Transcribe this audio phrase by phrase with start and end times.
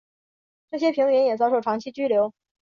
[0.71, 2.33] 这些平民也遭受长期拘留。